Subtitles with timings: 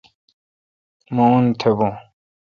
[1.15, 1.91] مہ اون تھبون۔